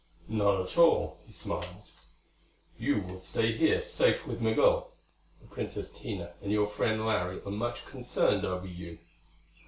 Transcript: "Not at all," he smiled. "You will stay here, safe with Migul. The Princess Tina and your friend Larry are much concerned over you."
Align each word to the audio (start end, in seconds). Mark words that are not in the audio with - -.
"Not 0.27 0.59
at 0.59 0.77
all," 0.79 1.19
he 1.27 1.31
smiled. 1.31 1.91
"You 2.75 3.01
will 3.01 3.19
stay 3.19 3.55
here, 3.55 3.81
safe 3.81 4.25
with 4.25 4.41
Migul. 4.41 4.93
The 5.41 5.47
Princess 5.47 5.91
Tina 5.91 6.33
and 6.41 6.51
your 6.51 6.65
friend 6.65 7.05
Larry 7.05 7.39
are 7.45 7.51
much 7.51 7.85
concerned 7.85 8.43
over 8.43 8.65
you." 8.65 8.97